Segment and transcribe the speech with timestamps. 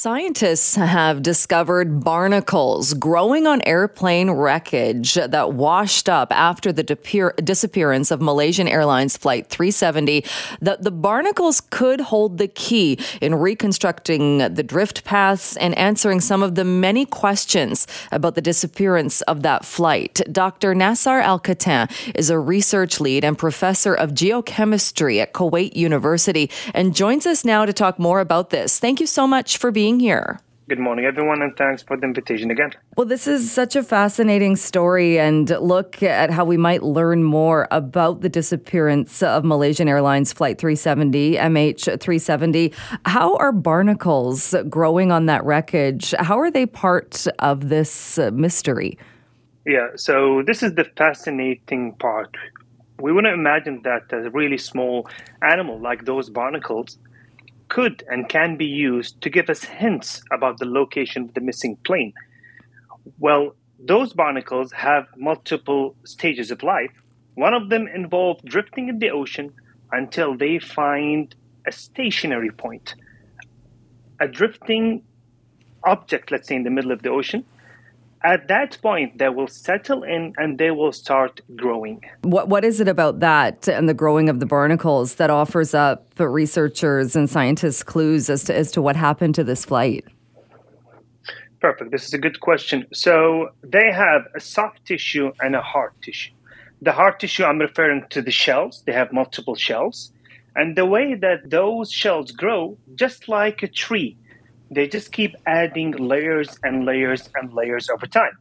[0.00, 6.82] Scientists have discovered barnacles growing on airplane wreckage that washed up after the
[7.44, 10.24] disappearance of Malaysian Airlines Flight 370.
[10.62, 16.42] The, the barnacles could hold the key in reconstructing the drift paths and answering some
[16.42, 20.22] of the many questions about the disappearance of that flight.
[20.32, 20.74] Dr.
[20.74, 27.26] Nasser Al-Qattan is a research lead and professor of geochemistry at Kuwait University and joins
[27.26, 28.78] us now to talk more about this.
[28.78, 30.40] Thank you so much for being being here.
[30.68, 32.70] Good morning, everyone, and thanks for the invitation again.
[32.96, 37.66] Well, this is such a fascinating story, and look at how we might learn more
[37.72, 42.72] about the disappearance of Malaysian Airlines Flight 370, MH370.
[43.04, 46.14] How are barnacles growing on that wreckage?
[46.20, 48.96] How are they part of this mystery?
[49.66, 52.36] Yeah, so this is the fascinating part.
[53.00, 55.08] We wouldn't imagine that a really small
[55.42, 56.96] animal like those barnacles
[57.70, 61.76] could and can be used to give us hints about the location of the missing
[61.86, 62.12] plane.
[63.18, 66.92] Well, those barnacles have multiple stages of life.
[67.34, 69.54] One of them involves drifting in the ocean
[69.92, 71.34] until they find
[71.66, 72.94] a stationary point.
[74.20, 75.02] A drifting
[75.84, 77.46] object, let's say in the middle of the ocean,
[78.22, 82.02] at that point they will settle in and they will start growing.
[82.22, 86.12] What what is it about that and the growing of the barnacles that offers up
[86.18, 90.04] researchers and scientists clues as to as to what happened to this flight?
[91.60, 91.90] Perfect.
[91.90, 92.86] This is a good question.
[92.92, 96.32] So they have a soft tissue and a hard tissue.
[96.82, 98.82] The hard tissue i'm referring to the shells.
[98.86, 100.12] They have multiple shells.
[100.56, 104.16] And the way that those shells grow just like a tree
[104.70, 108.38] they just keep adding layers and layers and layers over time.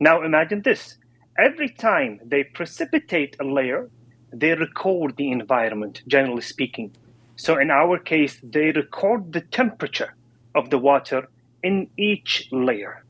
[0.00, 0.98] Now imagine this.
[1.38, 3.88] Every time they precipitate a layer,
[4.32, 6.94] they record the environment, generally speaking.
[7.36, 10.14] So in our case, they record the temperature
[10.54, 11.28] of the water
[11.62, 13.04] in each layer.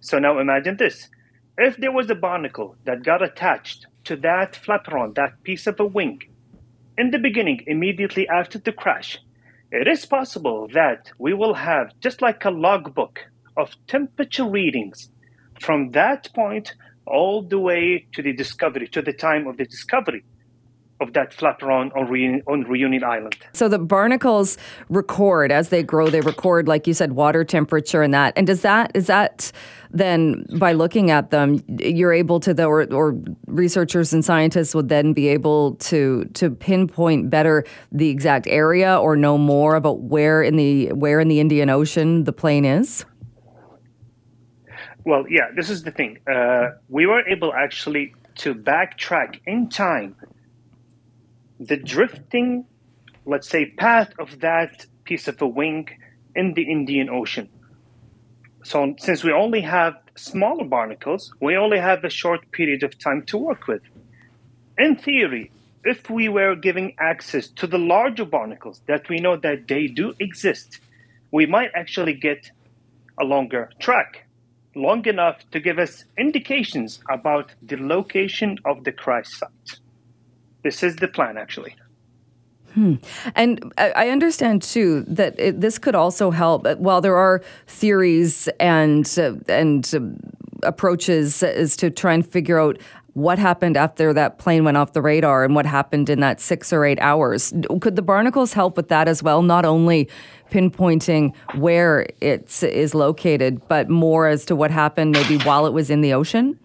[0.00, 1.08] So now imagine this.
[1.56, 5.86] If there was a barnacle that got attached to that flaperon, that piece of a
[5.86, 6.20] wing,
[6.98, 9.18] in the beginning, immediately after the crash,
[9.70, 13.20] it is possible that we will have just like a logbook
[13.56, 15.10] of temperature readings
[15.60, 16.74] from that point
[17.06, 20.24] all the way to the discovery, to the time of the discovery
[21.00, 23.36] of that flaperon on, Reunion, on Reunion Island.
[23.52, 24.56] So the barnacles
[24.88, 26.08] record as they grow.
[26.08, 28.32] They record, like you said, water temperature and that.
[28.36, 29.50] And does that is that
[29.90, 33.16] then by looking at them, you're able to, the, or, or
[33.46, 39.16] researchers and scientists would then be able to to pinpoint better the exact area or
[39.16, 43.04] know more about where in the where in the Indian Ocean the plane is.
[45.04, 46.18] Well, yeah, this is the thing.
[46.26, 50.16] Uh, we were able actually to backtrack in time
[51.60, 52.66] the drifting,
[53.24, 55.88] let's say, path of that piece of a wing
[56.34, 57.48] in the Indian Ocean.
[58.64, 63.22] So, since we only have smaller barnacles, we only have a short period of time
[63.26, 63.82] to work with.
[64.78, 65.50] In theory,
[65.84, 70.14] if we were giving access to the larger barnacles that we know that they do
[70.18, 70.80] exist,
[71.30, 72.50] we might actually get
[73.20, 74.26] a longer track,
[74.74, 79.83] long enough to give us indications about the location of the crash site.
[80.64, 81.76] This is the plan, actually.
[82.72, 82.94] Hmm.
[83.36, 86.66] And I understand too that it, this could also help.
[86.66, 92.58] Uh, while there are theories and uh, and uh, approaches as to try and figure
[92.58, 92.78] out
[93.12, 96.72] what happened after that plane went off the radar and what happened in that six
[96.72, 99.40] or eight hours, could the barnacles help with that as well?
[99.40, 100.08] Not only
[100.50, 105.90] pinpointing where it is located, but more as to what happened maybe while it was
[105.90, 106.58] in the ocean.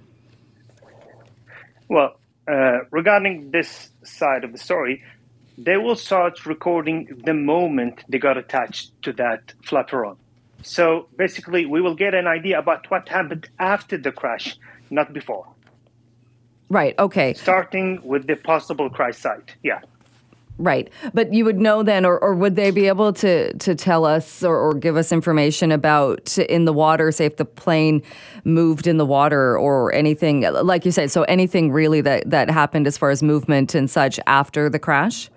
[1.87, 2.18] Well,
[2.49, 5.03] uh, regarding this side of the story,
[5.57, 10.17] they will start recording the moment they got attached to that flaperon.
[10.63, 14.57] So basically, we will get an idea about what happened after the crash,
[14.89, 15.47] not before.
[16.69, 16.95] Right.
[16.99, 17.33] Okay.
[17.33, 19.55] Starting with the possible crash site.
[19.63, 19.81] Yeah.
[20.61, 20.89] Right.
[21.13, 24.43] But you would know then, or, or would they be able to, to tell us
[24.43, 28.03] or, or give us information about in the water, say if the plane
[28.43, 32.87] moved in the water or anything, like you said, so anything really that, that happened
[32.87, 35.29] as far as movement and such after the crash?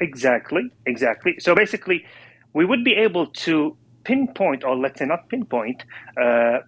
[0.00, 0.70] Exactly.
[0.86, 1.34] Exactly.
[1.40, 2.06] So basically,
[2.54, 5.84] we would be able to pinpoint, or let's say not pinpoint,
[6.18, 6.60] uh,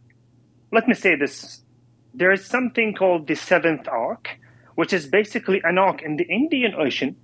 [0.70, 1.62] let me say this.
[2.12, 4.28] There is something called the seventh arc
[4.74, 7.16] which is basically an arc in the Indian Ocean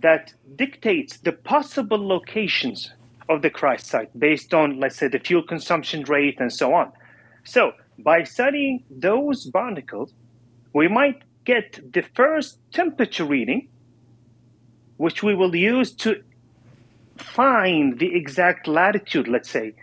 [0.00, 2.92] that dictates the possible locations
[3.28, 6.92] of the crash site based on, let's say, the fuel consumption rate and so on.
[7.44, 10.12] So, by studying those barnacles,
[10.72, 13.68] we might get the first temperature reading,
[14.96, 16.22] which we will use to
[17.16, 19.74] find the exact latitude, let's say,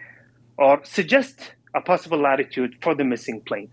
[0.57, 3.69] or suggest a possible latitude for the missing plane.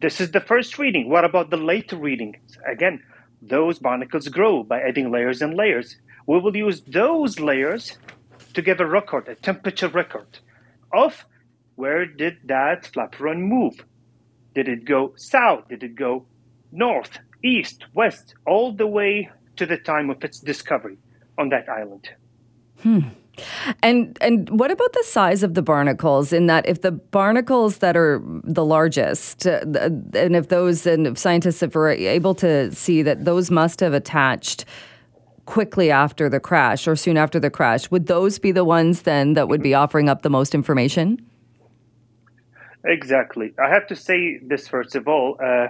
[0.00, 1.08] This is the first reading.
[1.08, 2.56] What about the later readings?
[2.70, 3.02] Again,
[3.42, 5.96] those barnacles grow by adding layers and layers.
[6.26, 7.98] We will use those layers
[8.54, 10.38] to give a record, a temperature record
[10.92, 11.24] of
[11.74, 13.84] where did that flaperon move?
[14.54, 15.68] Did it go south?
[15.68, 16.26] Did it go
[16.70, 20.98] north, east, west, all the way to the time of its discovery
[21.36, 22.10] on that island?
[22.82, 23.00] Hmm.
[23.82, 26.32] And and what about the size of the barnacles?
[26.32, 29.60] In that, if the barnacles that are the largest, uh,
[30.14, 34.64] and if those and if scientists were able to see that those must have attached
[35.46, 39.34] quickly after the crash or soon after the crash, would those be the ones then
[39.34, 41.18] that would be offering up the most information?
[42.84, 43.54] Exactly.
[43.58, 45.36] I have to say this first of all.
[45.42, 45.68] Uh,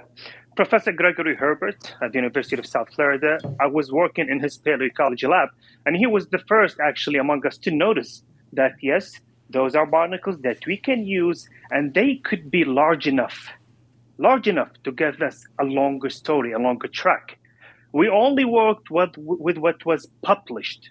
[0.59, 5.29] Professor Gregory Herbert at the University of South Florida, I was working in his paleoecology
[5.29, 5.51] lab,
[5.87, 8.25] and he was the first actually among us to notice
[8.55, 13.51] that yes, those are barnacles that we can use, and they could be large enough,
[14.19, 17.39] large enough to give us a longer story, a longer track.
[17.93, 20.91] We only worked with, with what was published.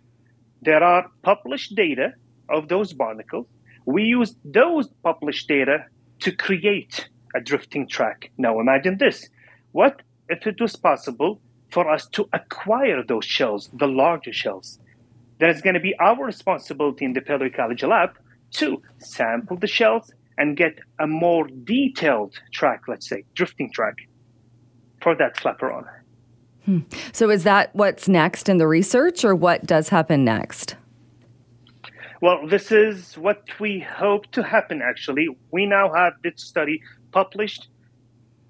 [0.62, 2.14] There are published data
[2.48, 3.48] of those barnacles.
[3.86, 5.88] We used those published data
[6.22, 8.32] to create a drifting track.
[8.38, 9.28] Now imagine this
[9.72, 14.80] what if it was possible for us to acquire those shells, the larger shells?
[15.40, 18.18] Then it's going to be our responsibility in the paleoecology lab
[18.52, 23.96] to sample the shells and get a more detailed track, let's say, drifting track
[25.02, 25.86] for that flaperon.
[26.66, 26.80] Hmm.
[27.12, 30.76] So, is that what's next in the research, or what does happen next?
[32.22, 35.30] Well, this is what we hope to happen actually.
[35.52, 36.82] We now have this study
[37.12, 37.68] published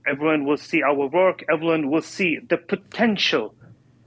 [0.08, 3.54] everyone will see our work, everyone will see the potential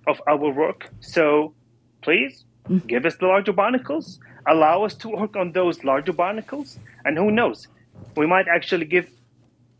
[0.06, 0.88] of our work.
[1.00, 1.55] So
[2.02, 2.87] please mm.
[2.87, 7.31] give us the larger barnacles, allow us to work on those larger barnacles, and who
[7.31, 7.69] knows,
[8.17, 9.08] we might actually give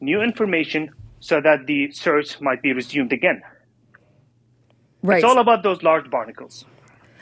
[0.01, 0.91] new information
[1.21, 3.43] so that the search might be resumed again.
[5.03, 5.17] Right.
[5.17, 6.65] It's all about those large barnacles.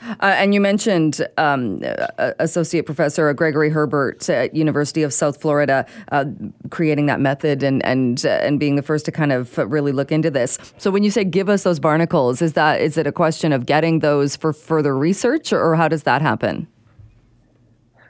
[0.01, 1.81] Uh, and you mentioned um,
[2.39, 6.25] Associate Professor Gregory Herbert at University of South Florida uh,
[6.69, 10.11] creating that method and and uh, and being the first to kind of really look
[10.11, 10.57] into this.
[10.77, 13.65] So when you say give us those barnacles, is that is it a question of
[13.65, 16.67] getting those for further research, or how does that happen?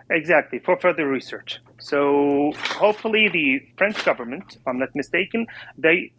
[0.09, 1.59] Exactly for further research.
[1.79, 5.45] So hopefully the French government, if I'm not mistaken,
[5.77, 6.11] they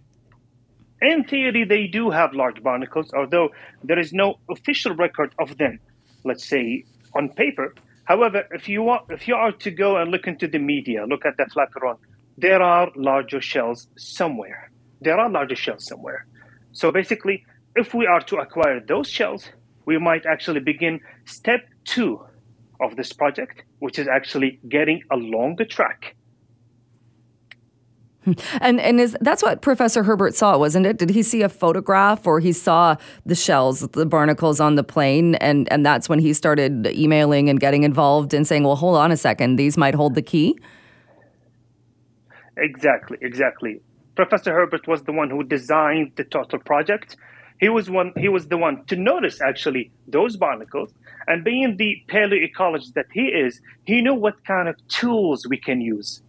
[1.00, 3.50] in theory, they do have large barnacles, although
[3.82, 5.80] there is no official record of them,
[6.24, 7.74] let's say, on paper.
[8.04, 11.24] However, if you want, if you are to go and look into the media, look
[11.24, 11.96] at the flaperon,
[12.36, 14.70] there are larger shells somewhere.
[15.00, 16.26] There are larger shells somewhere.
[16.72, 17.44] So basically,
[17.76, 19.48] if we are to acquire those shells,
[19.86, 22.20] we might actually begin step two
[22.80, 26.14] of this project, which is actually getting along the track
[28.24, 28.32] Hmm.
[28.60, 30.98] and and is that's what Professor Herbert saw, wasn't it?
[30.98, 35.36] Did he see a photograph or he saw the shells, the barnacles on the plane,
[35.36, 39.10] and and that's when he started emailing and getting involved and saying, "Well, hold on
[39.10, 40.58] a second, these might hold the key."
[42.58, 43.80] Exactly, exactly.
[44.16, 47.16] Professor Herbert was the one who designed the total project.
[47.58, 48.12] He was one.
[48.18, 50.92] He was the one to notice actually those barnacles,
[51.26, 55.80] and being the paleoecologist that he is, he knew what kind of tools we can
[55.80, 56.20] use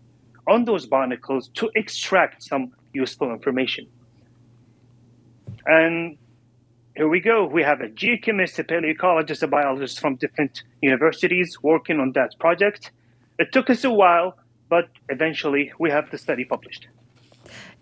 [0.48, 3.88] on those barnacles to extract some useful information.
[5.66, 6.18] And
[6.96, 7.46] here we go.
[7.46, 12.92] We have a geochemist, a paleoecologist, a biologist from different universities working on that project.
[13.40, 14.38] It took us a while,
[14.70, 16.88] but eventually we have the study published.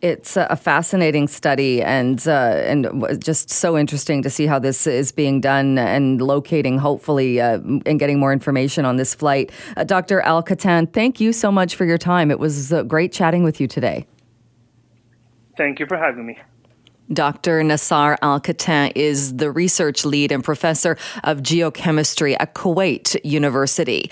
[0.02, 5.12] It's a fascinating study and uh, and just so interesting to see how this is
[5.12, 9.52] being done and locating, hopefully, uh, and getting more information on this flight.
[9.76, 10.22] Uh, Dr.
[10.22, 12.32] Al-Qattan, thank you so much for your time.
[12.32, 14.08] It was uh, great chatting with you today.
[15.58, 16.38] Thank you for having me.
[17.12, 17.64] Dr.
[17.64, 24.08] Nasser Al-Qattan is the research lead and professor of geochemistry at Kuwait University.